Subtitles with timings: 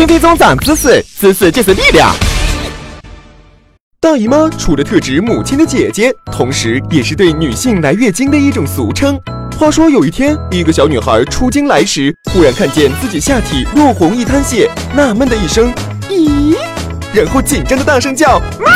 [0.00, 2.10] 分分钟长知识，知识就是力量。
[4.00, 9.18] 大姨妈除了特指母亲的姐姐，同时也是对女性来月经的一种俗称。
[9.58, 15.70] 话说有一天，一个小女孩出经来时，忽然看见自己下体落红一滩血，纳闷的一声
[16.08, 16.56] “咦”，
[17.12, 18.72] 然后紧张的大声叫“妈”，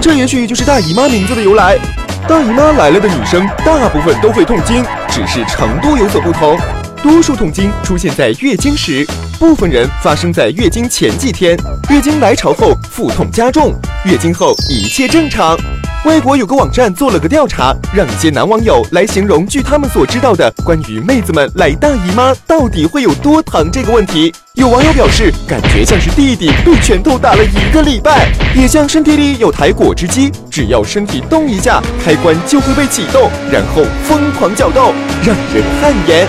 [0.00, 1.78] 这也许就是大姨妈名字的由来。
[2.26, 6.58] 大姨妈来了的女生，大部分都会痛经，只是程度有所不同。
[7.02, 9.06] 多数痛经出现在月经时，
[9.42, 11.56] 部分人发生在月经前几天，
[11.90, 13.74] 月经来潮后腹痛加重，
[14.04, 15.58] 月经后一切正常。
[16.04, 24.32] 外国有个网站做了个调查，让一些男网友来形容，据他们所知道的关于妹子们来大姨妈到底会有多疼这个问题。
[24.54, 34.94] 有网友表示，感觉像是弟弟被拳头打了一个礼拜，也像身体里有台果汁机，只要身体动一下，开关就会被启动，然后疯狂搅动，
[35.26, 36.28] 让人汗颜。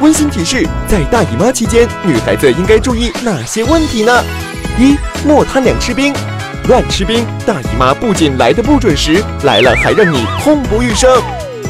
[0.00, 4.22] 温馨提示：在大姨妈期间，女孩子应该注意哪些问题呢？
[4.78, 6.14] 一、莫贪凉吃冰，
[6.68, 11.10] 乱吃冰，大姨妈不仅来的不准时，来了还让你痛不欲生。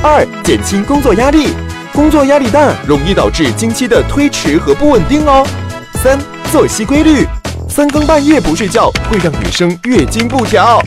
[0.02, 1.48] 二、减轻工作压力，
[1.94, 5.46] 工作压力大容易导致经期的推迟和不稳定哦。
[5.94, 6.18] 三、
[6.52, 7.26] 作息规律，
[7.66, 10.82] 三更半夜不睡觉会让女生月经不调。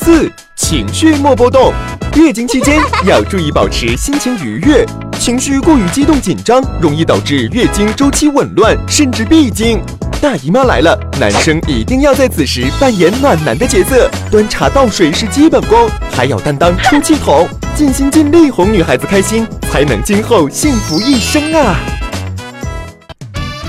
[0.00, 1.74] 四、情绪莫波动，
[2.14, 4.86] 月经期间要注意保持心情愉悦。
[5.18, 9.80] 情绪过于激动紧张，容易导致月经周期紊乱，甚至闭经。
[10.20, 21.76] 大姨妈来了，男生一定要在此时扮演暖男的角色，端茶倒水是基本功，还要担当出气筒，尽心尽力哄女孩子开心，才能今后幸福一生啊！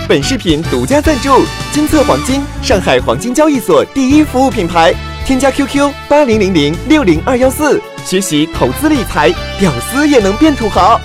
[0.08, 4.94] 本视频独家赞助金策黄金，上海黄金交易所第一服务品牌。
[5.26, 10.98] 添加 QQ 八零零零六零二幺四，学习投资理财，屌丝也能变土豪。